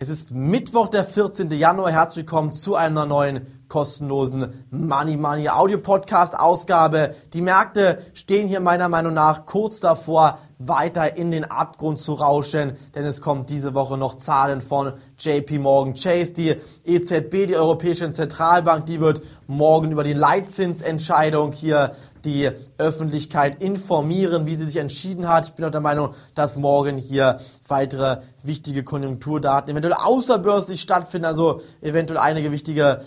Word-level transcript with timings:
Es 0.00 0.08
ist 0.08 0.30
Mittwoch, 0.30 0.86
der 0.86 1.02
14. 1.02 1.50
Januar. 1.50 1.90
Herzlich 1.90 2.18
willkommen 2.24 2.52
zu 2.52 2.76
einer 2.76 3.04
neuen 3.04 3.64
kostenlosen 3.68 4.66
Money 4.70 5.16
Money 5.16 5.48
Audio 5.48 5.78
Podcast 5.78 6.38
Ausgabe. 6.38 7.14
Die 7.32 7.42
Märkte 7.42 7.98
stehen 8.14 8.48
hier 8.48 8.60
meiner 8.60 8.88
Meinung 8.88 9.14
nach 9.14 9.46
kurz 9.46 9.80
davor, 9.80 10.38
weiter 10.58 11.16
in 11.16 11.30
den 11.30 11.44
Abgrund 11.44 11.98
zu 11.98 12.14
rauschen, 12.14 12.72
denn 12.94 13.04
es 13.04 13.20
kommt 13.20 13.48
diese 13.48 13.74
Woche 13.74 13.96
noch 13.96 14.16
Zahlen 14.16 14.60
von 14.60 14.92
JP 15.18 15.58
Morgan 15.58 15.94
Chase. 15.94 16.32
Die 16.32 16.56
EZB, 16.84 17.46
die 17.46 17.56
Europäische 17.56 18.10
Zentralbank, 18.10 18.86
die 18.86 19.00
wird 19.00 19.22
morgen 19.46 19.92
über 19.92 20.02
die 20.02 20.14
Leitzinsentscheidung 20.14 21.52
hier 21.52 21.92
die 22.24 22.50
Öffentlichkeit 22.76 23.62
informieren, 23.62 24.46
wie 24.46 24.56
sie 24.56 24.66
sich 24.66 24.76
entschieden 24.76 25.28
hat. 25.28 25.46
Ich 25.46 25.52
bin 25.52 25.64
auch 25.64 25.70
der 25.70 25.80
Meinung, 25.80 26.14
dass 26.34 26.56
morgen 26.56 26.98
hier 26.98 27.38
weitere 27.68 28.18
wichtige 28.42 28.82
Konjunkturdaten 28.82 29.70
eventuell 29.70 29.94
außerbörslich 29.94 30.80
stattfinden, 30.80 31.26
also 31.26 31.60
eventuell 31.80 32.18
einige 32.18 32.50
wichtige 32.50 33.00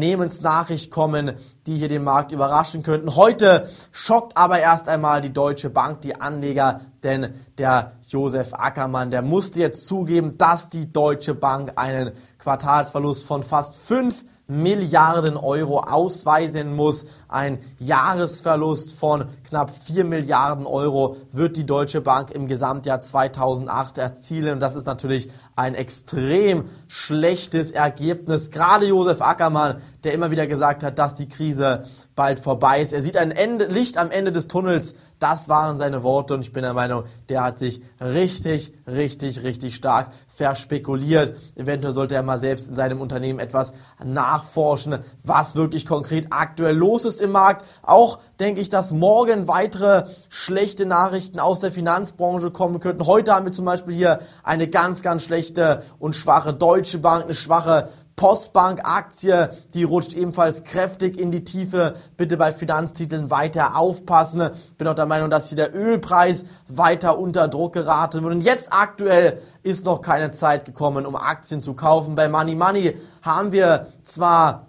Unternehmensnachrichten 0.00 0.90
kommen, 0.90 1.32
die 1.66 1.76
hier 1.76 1.90
den 1.90 2.04
Markt 2.04 2.32
überraschen 2.32 2.82
könnten. 2.82 3.16
Heute 3.16 3.68
schockt 3.92 4.34
aber 4.34 4.58
erst 4.58 4.88
einmal 4.88 5.20
die 5.20 5.30
Deutsche 5.30 5.68
Bank 5.68 6.00
die 6.00 6.18
Anleger, 6.18 6.80
denn 7.02 7.34
der 7.58 7.92
Josef 8.08 8.52
Ackermann, 8.52 9.10
der 9.10 9.22
musste 9.22 9.60
jetzt 9.60 9.86
zugeben, 9.86 10.36
dass 10.38 10.68
die 10.68 10.92
Deutsche 10.92 11.34
Bank 11.34 11.72
einen 11.76 12.12
Quartalsverlust 12.38 13.24
von 13.24 13.42
fast 13.42 13.76
5 13.76 14.24
Milliarden 14.50 15.36
Euro 15.36 15.78
ausweisen 15.78 16.74
muss. 16.74 17.04
Ein 17.28 17.60
Jahresverlust 17.78 18.92
von 18.92 19.26
knapp 19.48 19.70
4 19.70 20.04
Milliarden 20.04 20.66
Euro 20.66 21.16
wird 21.30 21.56
die 21.56 21.64
Deutsche 21.64 22.00
Bank 22.00 22.32
im 22.32 22.48
Gesamtjahr 22.48 23.00
2008 23.00 23.98
erzielen. 23.98 24.54
Und 24.54 24.60
das 24.60 24.74
ist 24.74 24.86
natürlich 24.86 25.30
ein 25.54 25.76
extrem 25.76 26.64
schlechtes 26.88 27.70
Ergebnis. 27.70 28.50
Gerade 28.50 28.86
Josef 28.86 29.22
Ackermann, 29.22 29.76
der 30.04 30.14
immer 30.14 30.30
wieder 30.30 30.46
gesagt 30.46 30.82
hat, 30.82 30.98
dass 30.98 31.14
die 31.14 31.28
Krise 31.28 31.84
bald 32.14 32.40
vorbei 32.40 32.80
ist. 32.80 32.92
Er 32.92 33.02
sieht 33.02 33.16
ein 33.16 33.30
Ende, 33.30 33.66
Licht 33.66 33.98
am 33.98 34.10
Ende 34.10 34.32
des 34.32 34.48
Tunnels. 34.48 34.94
Das 35.18 35.48
waren 35.48 35.76
seine 35.76 36.02
Worte 36.02 36.32
und 36.34 36.40
ich 36.40 36.52
bin 36.52 36.62
der 36.62 36.72
Meinung, 36.72 37.04
der 37.28 37.44
hat 37.44 37.58
sich 37.58 37.82
richtig, 38.00 38.72
richtig, 38.86 39.42
richtig 39.42 39.74
stark 39.74 40.12
verspekuliert. 40.28 41.34
Eventuell 41.56 41.92
sollte 41.92 42.14
er 42.14 42.22
mal 42.22 42.38
selbst 42.38 42.68
in 42.68 42.74
seinem 42.74 43.00
Unternehmen 43.00 43.38
etwas 43.38 43.72
nachforschen, 44.02 44.98
was 45.22 45.56
wirklich 45.56 45.84
konkret 45.84 46.28
aktuell 46.30 46.74
los 46.74 47.04
ist 47.04 47.20
im 47.20 47.32
Markt. 47.32 47.66
Auch 47.82 48.18
denke 48.38 48.62
ich, 48.62 48.70
dass 48.70 48.92
morgen 48.92 49.46
weitere 49.46 50.04
schlechte 50.30 50.86
Nachrichten 50.86 51.38
aus 51.38 51.60
der 51.60 51.70
Finanzbranche 51.70 52.50
kommen 52.50 52.80
könnten. 52.80 53.06
Heute 53.06 53.34
haben 53.34 53.44
wir 53.44 53.52
zum 53.52 53.66
Beispiel 53.66 53.94
hier 53.94 54.20
eine 54.42 54.68
ganz, 54.68 55.02
ganz 55.02 55.22
schlechte 55.22 55.82
und 55.98 56.14
schwache 56.14 56.54
Deutsche 56.54 56.98
Bank, 56.98 57.24
eine 57.24 57.34
schwache 57.34 57.90
Postbank-Aktie, 58.20 59.48
die 59.72 59.82
rutscht 59.82 60.12
ebenfalls 60.12 60.64
kräftig 60.64 61.18
in 61.18 61.32
die 61.32 61.42
Tiefe. 61.42 61.94
Bitte 62.18 62.36
bei 62.36 62.52
Finanztiteln 62.52 63.30
weiter 63.30 63.78
aufpassen. 63.78 64.50
Bin 64.76 64.86
auch 64.88 64.94
der 64.94 65.06
Meinung, 65.06 65.30
dass 65.30 65.48
hier 65.48 65.56
der 65.56 65.74
Ölpreis 65.74 66.44
weiter 66.68 67.18
unter 67.18 67.48
Druck 67.48 67.72
geraten 67.72 68.22
wird. 68.22 68.34
Und 68.34 68.42
jetzt 68.42 68.74
aktuell 68.74 69.40
ist 69.62 69.86
noch 69.86 70.02
keine 70.02 70.32
Zeit 70.32 70.66
gekommen, 70.66 71.06
um 71.06 71.16
Aktien 71.16 71.62
zu 71.62 71.72
kaufen. 71.72 72.14
Bei 72.14 72.28
Money 72.28 72.56
Money 72.56 72.98
haben 73.22 73.52
wir 73.52 73.86
zwar 74.02 74.66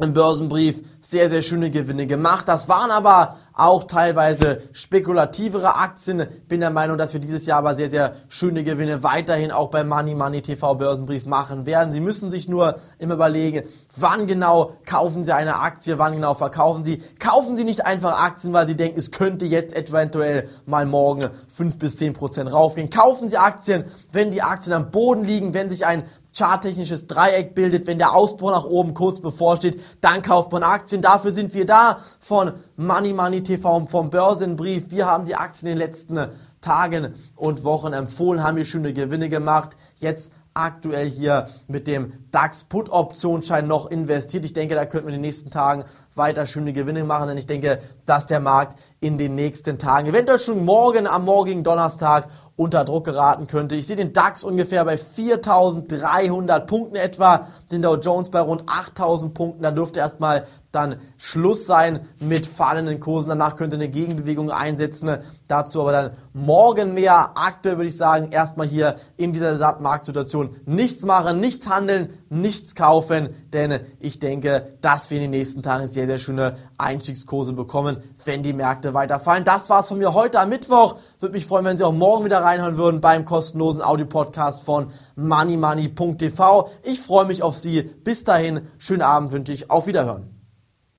im 0.00 0.14
Börsenbrief 0.14 0.82
sehr, 1.02 1.28
sehr 1.28 1.42
schöne 1.42 1.70
Gewinne 1.70 2.06
gemacht. 2.06 2.48
Das 2.48 2.70
waren 2.70 2.90
aber 2.90 3.36
auch 3.58 3.84
teilweise 3.84 4.62
spekulativere 4.72 5.74
Aktien. 5.74 6.26
Bin 6.46 6.60
der 6.60 6.70
Meinung, 6.70 6.96
dass 6.96 7.12
wir 7.12 7.20
dieses 7.20 7.44
Jahr 7.44 7.58
aber 7.58 7.74
sehr, 7.74 7.90
sehr 7.90 8.14
schöne 8.28 8.62
Gewinne 8.62 9.02
weiterhin 9.02 9.50
auch 9.50 9.68
beim 9.68 9.88
Money 9.88 10.14
Money 10.14 10.42
TV 10.42 10.76
Börsenbrief 10.76 11.26
machen 11.26 11.66
werden. 11.66 11.92
Sie 11.92 12.00
müssen 12.00 12.30
sich 12.30 12.48
nur 12.48 12.76
immer 12.98 13.14
überlegen, 13.14 13.64
wann 13.96 14.28
genau 14.28 14.74
kaufen 14.86 15.24
Sie 15.24 15.34
eine 15.34 15.56
Aktie, 15.56 15.98
wann 15.98 16.14
genau 16.14 16.34
verkaufen 16.34 16.84
Sie. 16.84 17.02
Kaufen 17.18 17.56
Sie 17.56 17.64
nicht 17.64 17.84
einfach 17.84 18.22
Aktien, 18.22 18.52
weil 18.52 18.68
Sie 18.68 18.76
denken, 18.76 18.98
es 18.98 19.10
könnte 19.10 19.44
jetzt 19.44 19.76
eventuell 19.76 20.48
mal 20.64 20.86
morgen 20.86 21.26
5 21.48 21.78
bis 21.78 21.96
10 21.96 22.12
Prozent 22.12 22.52
raufgehen. 22.52 22.90
Kaufen 22.90 23.28
Sie 23.28 23.38
Aktien, 23.38 23.84
wenn 24.12 24.30
die 24.30 24.42
Aktien 24.42 24.72
am 24.72 24.92
Boden 24.92 25.24
liegen, 25.24 25.52
wenn 25.52 25.68
sich 25.68 25.84
ein 25.84 26.04
charttechnisches 26.36 27.06
Dreieck 27.06 27.54
bildet, 27.54 27.86
wenn 27.86 27.98
der 27.98 28.14
Ausbruch 28.14 28.50
nach 28.50 28.64
oben 28.64 28.94
kurz 28.94 29.20
bevorsteht, 29.20 29.80
dann 30.00 30.22
kauft 30.22 30.52
man 30.52 30.62
Aktien. 30.62 31.02
Dafür 31.02 31.30
sind 31.30 31.54
wir 31.54 31.66
da 31.66 31.98
von 32.20 32.52
Money 32.76 33.12
Money 33.12 33.42
TV 33.42 33.86
vom 33.86 34.10
Börsenbrief. 34.10 34.90
Wir 34.90 35.06
haben 35.06 35.24
die 35.24 35.34
Aktien 35.34 35.68
in 35.72 35.78
den 35.78 35.86
letzten 35.86 36.28
Tagen 36.60 37.14
und 37.36 37.64
Wochen 37.64 37.92
empfohlen, 37.92 38.42
haben 38.42 38.56
hier 38.56 38.64
schöne 38.64 38.92
Gewinne 38.92 39.28
gemacht. 39.28 39.76
Jetzt 39.96 40.32
aktuell 40.58 41.08
hier 41.08 41.46
mit 41.68 41.86
dem 41.86 42.12
DAX 42.30 42.64
Put 42.64 42.90
Optionsschein 42.90 43.66
noch 43.66 43.86
investiert. 43.90 44.44
Ich 44.44 44.52
denke, 44.52 44.74
da 44.74 44.84
könnten 44.84 45.06
wir 45.06 45.14
in 45.14 45.20
den 45.20 45.28
nächsten 45.28 45.50
Tagen 45.50 45.84
weiter 46.14 46.46
schöne 46.46 46.72
Gewinne 46.72 47.04
machen, 47.04 47.28
denn 47.28 47.38
ich 47.38 47.46
denke, 47.46 47.78
dass 48.04 48.26
der 48.26 48.40
Markt 48.40 48.78
in 49.00 49.16
den 49.16 49.36
nächsten 49.36 49.78
Tagen, 49.78 50.08
eventuell 50.08 50.38
schon 50.38 50.64
morgen 50.64 51.06
am 51.06 51.24
morgigen 51.24 51.62
Donnerstag 51.62 52.28
unter 52.56 52.84
Druck 52.84 53.04
geraten 53.04 53.46
könnte. 53.46 53.76
Ich 53.76 53.86
sehe 53.86 53.94
den 53.94 54.12
DAX 54.12 54.42
ungefähr 54.42 54.84
bei 54.84 54.96
4.300 54.96 56.66
Punkten 56.66 56.96
etwa, 56.96 57.46
den 57.70 57.82
Dow 57.82 57.94
Jones 57.94 58.30
bei 58.30 58.40
rund 58.40 58.64
8.000 58.64 59.32
Punkten. 59.32 59.62
Da 59.62 59.70
dürfte 59.70 60.00
erstmal 60.00 60.44
dann 60.72 60.96
Schluss 61.18 61.66
sein 61.66 62.00
mit 62.18 62.46
fallenden 62.46 62.98
Kursen. 62.98 63.28
Danach 63.28 63.54
könnte 63.54 63.76
eine 63.76 63.88
Gegenbewegung 63.88 64.50
einsetzen. 64.50 65.18
Dazu 65.46 65.82
aber 65.82 65.92
dann 65.92 66.10
morgen 66.32 66.94
mehr. 66.94 67.30
Aktuell 67.36 67.76
würde 67.76 67.88
ich 67.90 67.96
sagen, 67.96 68.32
erstmal 68.32 68.66
hier 68.66 68.96
in 69.16 69.32
dieser 69.32 69.78
Marktsituation 69.80 70.47
nichts 70.66 71.04
machen, 71.04 71.40
nichts 71.40 71.68
handeln, 71.68 72.10
nichts 72.28 72.74
kaufen, 72.74 73.30
denn 73.52 73.80
ich 74.00 74.18
denke, 74.18 74.76
dass 74.80 75.10
wir 75.10 75.18
in 75.18 75.22
den 75.22 75.30
nächsten 75.30 75.62
Tagen 75.62 75.86
sehr, 75.86 76.06
sehr 76.06 76.18
schöne 76.18 76.56
Einstiegskurse 76.76 77.52
bekommen, 77.52 77.98
wenn 78.24 78.42
die 78.42 78.52
Märkte 78.52 78.94
weiterfallen. 78.94 79.44
Das 79.44 79.70
war's 79.70 79.88
von 79.88 79.98
mir 79.98 80.14
heute 80.14 80.40
am 80.40 80.48
Mittwoch. 80.48 80.96
Würde 81.18 81.34
mich 81.34 81.46
freuen, 81.46 81.64
wenn 81.64 81.76
Sie 81.76 81.84
auch 81.84 81.92
morgen 81.92 82.24
wieder 82.24 82.42
reinhören 82.42 82.76
würden 82.76 83.00
beim 83.00 83.24
kostenlosen 83.24 83.82
Audio-Podcast 83.82 84.64
von 84.64 84.88
moneymoney.tv. 85.16 86.70
Ich 86.82 87.00
freue 87.00 87.26
mich 87.26 87.42
auf 87.42 87.56
Sie. 87.56 87.82
Bis 87.82 88.24
dahin, 88.24 88.62
schönen 88.78 89.02
Abend 89.02 89.32
wünsche 89.32 89.52
ich. 89.52 89.70
Auf 89.70 89.86
Wiederhören. 89.86 90.37